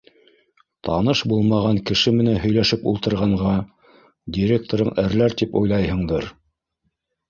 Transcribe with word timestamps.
Таныш 0.87 1.21
булмаған 1.31 1.81
кеше 1.91 2.15
менән 2.17 2.41
һөйләшеп 2.47 2.89
ултырғанға 2.95 3.55
директорың 4.41 4.93
әрләр 5.07 5.41
тип 5.45 5.59
уйлайһыңдыр. 5.65 6.33